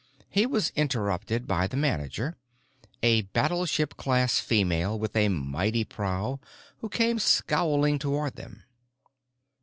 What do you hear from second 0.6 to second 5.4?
interrupted by the manager, a battleship class female with a